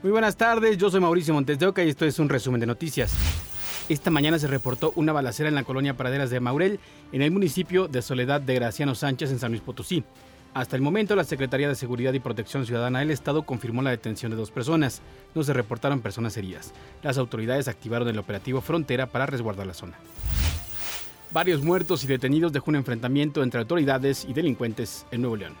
[0.00, 2.66] Muy buenas tardes, yo soy Mauricio Montes de Oca y esto es un resumen de
[2.66, 3.12] noticias.
[3.88, 6.78] Esta mañana se reportó una balacera en la colonia Praderas de Maurel,
[7.10, 10.04] en el municipio de Soledad de Graciano Sánchez, en San Luis Potosí.
[10.54, 14.30] Hasta el momento, la Secretaría de Seguridad y Protección Ciudadana del Estado confirmó la detención
[14.30, 15.02] de dos personas.
[15.34, 16.72] No se reportaron personas heridas.
[17.02, 19.98] Las autoridades activaron el operativo Frontera para resguardar la zona.
[21.32, 25.54] Varios muertos y detenidos dejó un enfrentamiento entre autoridades y delincuentes en Nuevo León.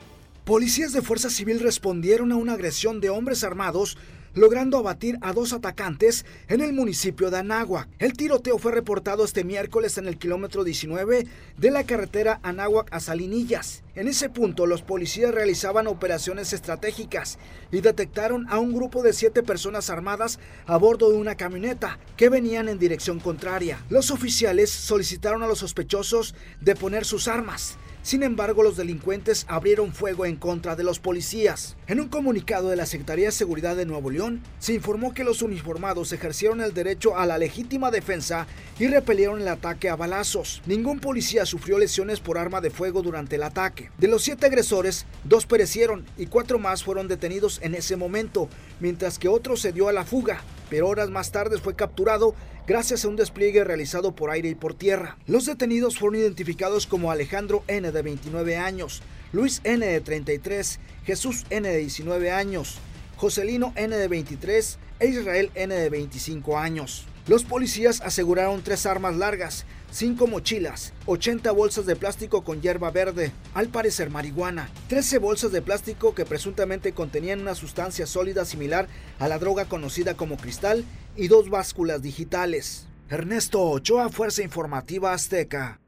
[0.48, 3.98] Policías de Fuerza Civil respondieron a una agresión de hombres armados
[4.32, 7.86] logrando abatir a dos atacantes en el municipio de Anáhuac.
[7.98, 11.26] El tiroteo fue reportado este miércoles en el kilómetro 19
[11.58, 13.82] de la carretera Anáhuac a Salinillas.
[13.94, 17.38] En ese punto, los policías realizaban operaciones estratégicas
[17.70, 22.30] y detectaron a un grupo de siete personas armadas a bordo de una camioneta que
[22.30, 23.84] venían en dirección contraria.
[23.90, 27.76] Los oficiales solicitaron a los sospechosos de poner sus armas.
[28.08, 31.76] Sin embargo, los delincuentes abrieron fuego en contra de los policías.
[31.86, 35.42] En un comunicado de la Secretaría de Seguridad de Nuevo León, se informó que los
[35.42, 38.46] uniformados ejercieron el derecho a la legítima defensa
[38.78, 40.62] y repelieron el ataque a balazos.
[40.64, 43.90] Ningún policía sufrió lesiones por arma de fuego durante el ataque.
[43.98, 48.48] De los siete agresores, dos perecieron y cuatro más fueron detenidos en ese momento,
[48.80, 52.34] mientras que otro se dio a la fuga pero horas más tarde fue capturado
[52.66, 55.16] gracias a un despliegue realizado por aire y por tierra.
[55.26, 59.02] Los detenidos fueron identificados como Alejandro N de 29 años,
[59.32, 62.78] Luis N de 33, Jesús N de 19 años,
[63.16, 67.06] Joselino N de 23 e Israel N de 25 años.
[67.26, 73.32] Los policías aseguraron tres armas largas, cinco mochilas, 80 bolsas de plástico con hierba verde,
[73.54, 79.28] al parecer marihuana, 13 bolsas de plástico que presuntamente contenían una sustancia sólida similar a
[79.28, 80.84] la droga conocida como cristal
[81.16, 82.86] y dos básculas digitales.
[83.08, 85.80] Ernesto Ochoa, Fuerza Informativa Azteca.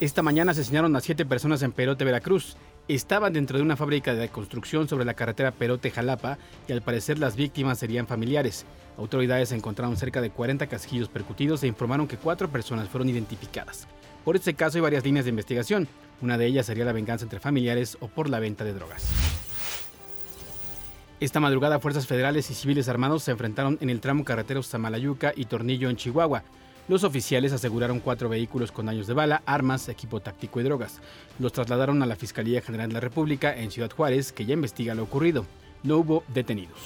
[0.00, 2.56] Esta mañana asesinaron a siete personas en Perote, Veracruz
[2.94, 7.36] estaban dentro de una fábrica de construcción sobre la carretera Perote-Jalapa y al parecer las
[7.36, 8.64] víctimas serían familiares.
[8.96, 13.88] Autoridades encontraron cerca de 40 casquillos percutidos e informaron que cuatro personas fueron identificadas.
[14.24, 15.88] Por este caso hay varias líneas de investigación.
[16.20, 19.10] Una de ellas sería la venganza entre familiares o por la venta de drogas.
[21.18, 25.46] Esta madrugada fuerzas federales y civiles armados se enfrentaron en el tramo carretero Samalayuca y
[25.46, 26.42] Tornillo en Chihuahua.
[26.88, 31.00] Los oficiales aseguraron cuatro vehículos con daños de bala, armas, equipo táctico y drogas.
[31.40, 34.94] Los trasladaron a la Fiscalía General de la República en Ciudad Juárez, que ya investiga
[34.94, 35.44] lo ocurrido.
[35.82, 36.78] No hubo detenidos.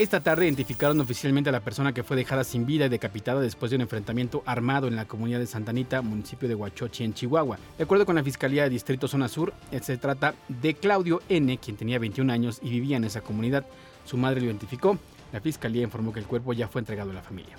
[0.00, 3.70] Esta tarde identificaron oficialmente a la persona que fue dejada sin vida y decapitada después
[3.70, 7.58] de un enfrentamiento armado en la comunidad de Santa Anita, municipio de Huachochi, en Chihuahua.
[7.78, 11.76] De acuerdo con la Fiscalía de Distrito Zona Sur, se trata de Claudio N., quien
[11.76, 13.64] tenía 21 años y vivía en esa comunidad.
[14.04, 14.98] Su madre lo identificó.
[15.32, 17.56] La Fiscalía informó que el cuerpo ya fue entregado a la familia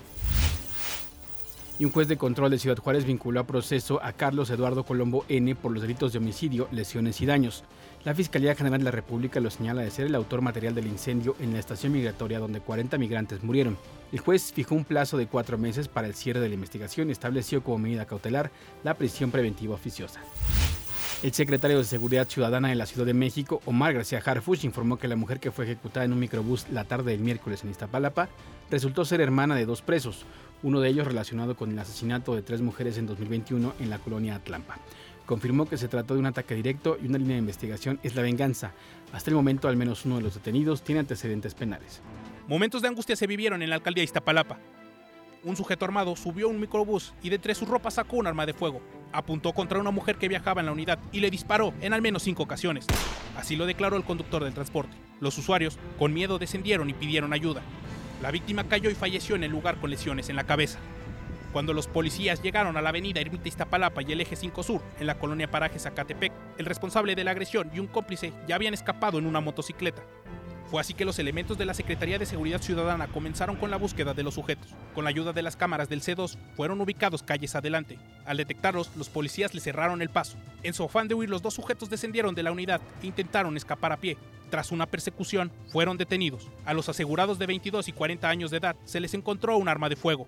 [1.77, 5.25] y un juez de control de Ciudad Juárez vinculó a proceso a Carlos Eduardo Colombo
[5.27, 7.63] N por los delitos de homicidio, lesiones y daños.
[8.05, 11.35] La Fiscalía General de la República lo señala de ser el autor material del incendio
[11.39, 13.77] en la estación migratoria donde 40 migrantes murieron.
[14.11, 17.11] El juez fijó un plazo de cuatro meses para el cierre de la investigación y
[17.11, 18.51] estableció como medida cautelar
[18.83, 20.21] la prisión preventiva oficiosa.
[21.23, 25.07] El secretario de Seguridad Ciudadana de la Ciudad de México, Omar García Harfuch, informó que
[25.07, 28.29] la mujer que fue ejecutada en un microbús la tarde del miércoles en Iztapalapa
[28.69, 30.25] resultó ser hermana de dos presos,
[30.63, 34.35] uno de ellos relacionado con el asesinato de tres mujeres en 2021 en la colonia
[34.35, 34.77] Atlampa.
[35.25, 38.21] Confirmó que se trató de un ataque directo y una línea de investigación es la
[38.21, 38.73] venganza.
[39.11, 42.01] Hasta el momento, al menos uno de los detenidos tiene antecedentes penales.
[42.47, 44.59] Momentos de angustia se vivieron en la alcaldía de Iztapalapa.
[45.43, 48.45] Un sujeto armado subió a un microbús y de entre sus ropas sacó un arma
[48.45, 48.81] de fuego.
[49.11, 52.23] Apuntó contra una mujer que viajaba en la unidad y le disparó en al menos
[52.23, 52.85] cinco ocasiones.
[53.37, 54.95] Así lo declaró el conductor del transporte.
[55.19, 57.61] Los usuarios, con miedo, descendieron y pidieron ayuda.
[58.21, 60.79] La víctima cayó y falleció en el lugar con lesiones en la cabeza.
[61.51, 65.07] Cuando los policías llegaron a la avenida Ermita Iztapalapa y el eje 5 Sur, en
[65.07, 69.19] la colonia Paraje Zacatepec, el responsable de la agresión y un cómplice ya habían escapado
[69.19, 70.01] en una motocicleta.
[70.69, 74.13] Fue así que los elementos de la Secretaría de Seguridad Ciudadana comenzaron con la búsqueda
[74.13, 74.73] de los sujetos.
[74.95, 77.99] Con la ayuda de las cámaras del C2, fueron ubicados calles adelante.
[78.25, 80.37] Al detectarlos, los policías le cerraron el paso.
[80.63, 83.91] En su afán de huir, los dos sujetos descendieron de la unidad e intentaron escapar
[83.91, 84.17] a pie.
[84.49, 86.49] Tras una persecución, fueron detenidos.
[86.65, 89.89] A los asegurados de 22 y 40 años de edad se les encontró un arma
[89.89, 90.27] de fuego.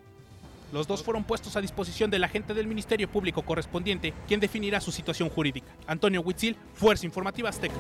[0.72, 4.92] Los dos fueron puestos a disposición del agente del Ministerio Público correspondiente, quien definirá su
[4.92, 5.68] situación jurídica.
[5.88, 7.76] Antonio Huitzil, Fuerza Informativa Azteca.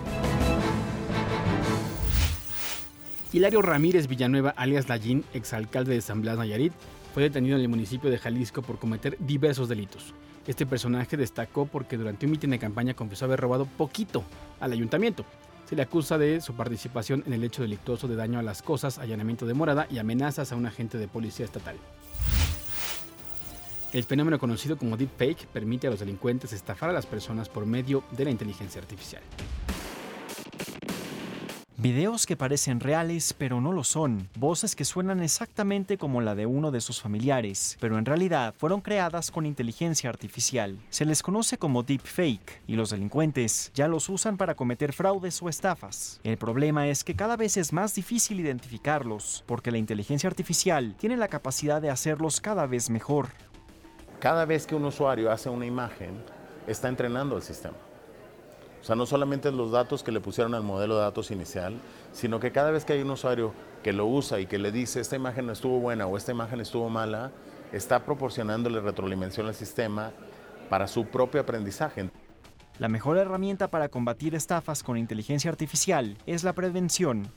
[3.33, 6.71] Hilario Ramírez Villanueva, alias Lallín, exalcalde de San Blas Nayarit,
[7.13, 10.13] fue detenido en el municipio de Jalisco por cometer diversos delitos.
[10.47, 14.24] Este personaje destacó porque durante un mitin de campaña confesó haber robado poquito
[14.62, 15.25] al ayuntamiento.
[15.68, 18.97] Se le acusa de su participación en el hecho delictuoso de daño a las cosas,
[18.97, 21.75] allanamiento de morada y amenazas a un agente de policía estatal.
[23.91, 28.03] El fenómeno conocido como deepfake permite a los delincuentes estafar a las personas por medio
[28.12, 29.21] de la inteligencia artificial.
[31.79, 36.47] Videos que parecen reales pero no lo son, voces que suenan exactamente como la de
[36.47, 40.79] uno de sus familiares, pero en realidad fueron creadas con inteligencia artificial.
[40.89, 45.50] Se les conoce como deepfake y los delincuentes ya los usan para cometer fraudes o
[45.50, 46.19] estafas.
[46.24, 51.15] El problema es que cada vez es más difícil identificarlos, porque la inteligencia artificial tiene
[51.15, 53.27] la capacidad de hacerlos cada vez mejor.
[54.19, 56.23] Cada vez que un usuario hace una imagen,
[56.65, 57.77] está entrenando el sistema.
[58.81, 61.79] O sea, no solamente los datos que le pusieron al modelo de datos inicial,
[62.12, 63.53] sino que cada vez que hay un usuario
[63.83, 66.62] que lo usa y que le dice esta imagen no estuvo buena o esta imagen
[66.62, 67.31] estuvo mala,
[67.71, 70.12] está proporcionándole retroalimentación al sistema
[70.69, 72.09] para su propio aprendizaje.
[72.79, 77.31] La mejor herramienta para combatir estafas con inteligencia artificial es la prevención.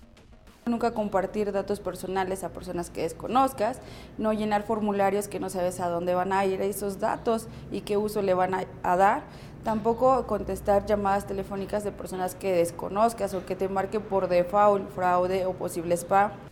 [0.67, 3.81] Nunca compartir datos personales a personas que desconozcas,
[4.19, 7.97] no llenar formularios que no sabes a dónde van a ir esos datos y qué
[7.97, 9.23] uso le van a, dar
[9.65, 15.45] Tampoco contestar llamadas telefónicas de personas que desconozcas o que te marque por default, fraude
[15.45, 16.50] o posible spam.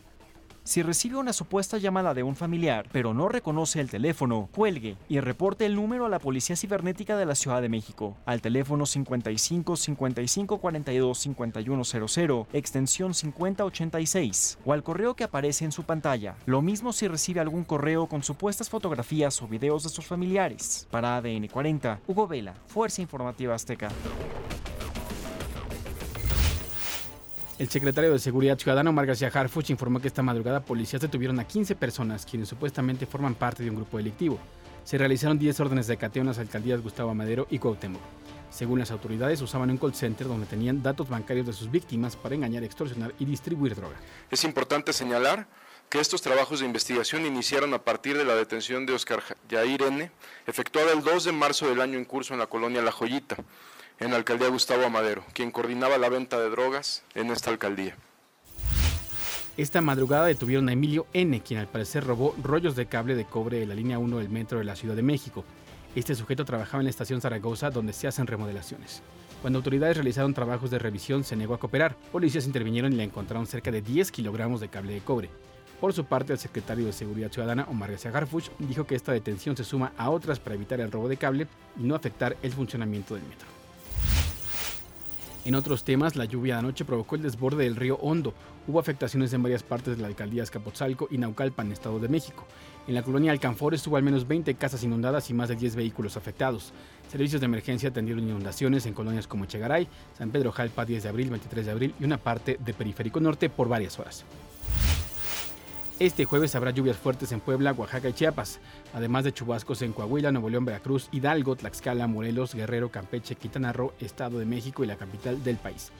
[0.68, 5.18] Si recibe una supuesta llamada de un familiar, pero no reconoce el teléfono, cuelgue y
[5.18, 9.76] reporte el número a la Policía Cibernética de la Ciudad de México, al teléfono 55
[9.76, 16.36] 55 42 5100, extensión 5086, o al correo que aparece en su pantalla.
[16.44, 20.86] Lo mismo si recibe algún correo con supuestas fotografías o videos de sus familiares.
[20.90, 23.88] Para ADN 40, Hugo Vela, Fuerza Informativa Azteca.
[27.58, 31.44] El secretario de Seguridad Ciudadana, Omar García Harfuch, informó que esta madrugada policías detuvieron a
[31.44, 34.38] 15 personas quienes supuestamente forman parte de un grupo delictivo.
[34.84, 38.00] Se realizaron 10 órdenes de cateo en las alcaldías Gustavo Madero y Cuauhtémoc.
[38.48, 42.36] Según las autoridades, usaban un call center donde tenían datos bancarios de sus víctimas para
[42.36, 43.96] engañar, extorsionar y distribuir droga.
[44.30, 45.48] Es importante señalar
[45.88, 49.20] que estos trabajos de investigación iniciaron a partir de la detención de Oscar
[49.50, 50.12] Jair N.,
[50.46, 53.36] efectuada el 2 de marzo del año en curso en la colonia La Joyita
[54.00, 57.96] en la alcaldía Gustavo Amadero, quien coordinaba la venta de drogas en esta alcaldía.
[59.56, 63.58] Esta madrugada detuvieron a Emilio N., quien al parecer robó rollos de cable de cobre
[63.58, 65.44] de la línea 1 del metro de la Ciudad de México.
[65.96, 69.02] Este sujeto trabajaba en la estación Zaragoza, donde se hacen remodelaciones.
[69.42, 71.96] Cuando autoridades realizaron trabajos de revisión, se negó a cooperar.
[72.12, 75.28] Policías intervinieron y le encontraron cerca de 10 kilogramos de cable de cobre.
[75.80, 79.56] Por su parte, el secretario de Seguridad Ciudadana, Omar García Garfuch, dijo que esta detención
[79.56, 83.14] se suma a otras para evitar el robo de cable y no afectar el funcionamiento
[83.14, 83.57] del metro.
[85.48, 88.34] En otros temas, la lluvia de anoche provocó el desborde del río Hondo.
[88.66, 92.46] Hubo afectaciones en varias partes de la alcaldía Escapotzalco y Naucalpan, Estado de México.
[92.86, 96.18] En la colonia Alcanfores hubo al menos 20 casas inundadas y más de 10 vehículos
[96.18, 96.74] afectados.
[97.10, 101.30] Servicios de emergencia atendieron inundaciones en colonias como Echegaray, San Pedro Jalpa 10 de abril,
[101.30, 104.26] 23 de abril y una parte de Periférico Norte por varias horas.
[106.00, 108.60] Este jueves habrá lluvias fuertes en Puebla, Oaxaca y Chiapas,
[108.94, 113.92] además de chubascos en Coahuila, Nuevo León, Veracruz, Hidalgo, Tlaxcala, Morelos, Guerrero, Campeche, Quintana Roo,
[113.98, 115.90] Estado de México y la capital del país.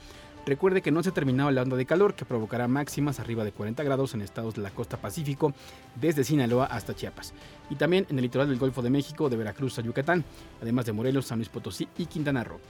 [0.45, 3.51] Recuerde que no se ha terminado la onda de calor que provocará máximas arriba de
[3.51, 5.53] 40 grados en estados de la costa Pacífico,
[5.99, 7.33] desde Sinaloa hasta Chiapas,
[7.69, 10.23] y también en el litoral del Golfo de México, de Veracruz a Yucatán,
[10.61, 12.61] además de Morelos, San Luis Potosí y Quintana Roo.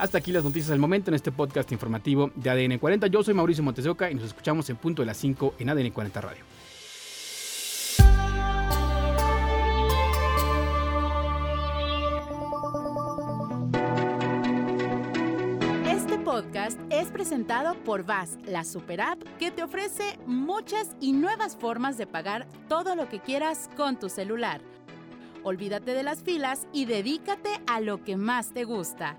[0.00, 3.08] Hasta aquí las noticias del momento en este podcast informativo de ADN 40.
[3.08, 6.20] Yo soy Mauricio Montesoca y nos escuchamos en punto de las 5 en ADN 40
[6.22, 6.42] Radio.
[15.86, 21.58] Este podcast es presentado por VAS, la super app que te ofrece muchas y nuevas
[21.58, 24.62] formas de pagar todo lo que quieras con tu celular.
[25.42, 29.18] Olvídate de las filas y dedícate a lo que más te gusta